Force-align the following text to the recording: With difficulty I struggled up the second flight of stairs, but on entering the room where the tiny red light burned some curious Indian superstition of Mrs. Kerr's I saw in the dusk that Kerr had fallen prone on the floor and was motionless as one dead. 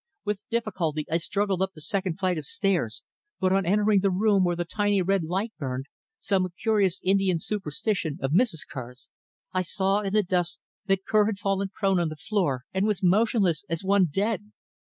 With 0.25 0.47
difficulty 0.49 1.05
I 1.11 1.17
struggled 1.17 1.61
up 1.61 1.73
the 1.75 1.79
second 1.81 2.17
flight 2.17 2.39
of 2.39 2.47
stairs, 2.47 3.03
but 3.39 3.53
on 3.53 3.67
entering 3.67 3.99
the 3.99 4.09
room 4.09 4.43
where 4.43 4.55
the 4.55 4.65
tiny 4.65 4.99
red 5.03 5.23
light 5.23 5.53
burned 5.59 5.85
some 6.17 6.47
curious 6.59 6.99
Indian 7.03 7.37
superstition 7.37 8.17
of 8.19 8.31
Mrs. 8.31 8.61
Kerr's 8.67 9.09
I 9.53 9.61
saw 9.61 9.99
in 9.99 10.13
the 10.13 10.23
dusk 10.23 10.57
that 10.87 11.05
Kerr 11.07 11.27
had 11.27 11.37
fallen 11.37 11.69
prone 11.71 11.99
on 11.99 12.09
the 12.09 12.15
floor 12.15 12.63
and 12.73 12.87
was 12.87 13.03
motionless 13.03 13.63
as 13.69 13.83
one 13.83 14.07
dead. 14.11 14.51